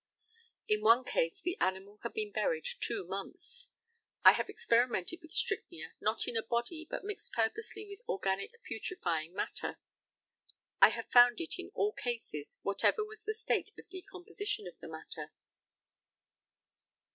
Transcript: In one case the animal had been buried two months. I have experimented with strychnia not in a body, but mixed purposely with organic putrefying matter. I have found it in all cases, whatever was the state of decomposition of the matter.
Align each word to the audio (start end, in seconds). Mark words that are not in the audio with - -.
In 0.67 0.81
one 0.81 1.03
case 1.03 1.39
the 1.39 1.59
animal 1.59 1.99
had 2.01 2.13
been 2.13 2.31
buried 2.31 2.65
two 2.79 3.05
months. 3.05 3.69
I 4.23 4.31
have 4.31 4.49
experimented 4.49 5.21
with 5.21 5.31
strychnia 5.31 5.93
not 6.01 6.27
in 6.27 6.35
a 6.35 6.41
body, 6.41 6.87
but 6.89 7.03
mixed 7.03 7.33
purposely 7.33 7.85
with 7.87 8.01
organic 8.09 8.59
putrefying 8.67 9.31
matter. 9.35 9.77
I 10.81 10.89
have 10.89 11.11
found 11.11 11.39
it 11.39 11.59
in 11.59 11.69
all 11.75 11.93
cases, 11.93 12.57
whatever 12.63 13.05
was 13.05 13.25
the 13.25 13.35
state 13.35 13.71
of 13.77 13.89
decomposition 13.91 14.65
of 14.67 14.79
the 14.79 14.87
matter. 14.87 15.33